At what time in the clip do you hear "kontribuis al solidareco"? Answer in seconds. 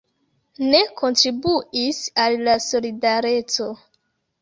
1.01-3.73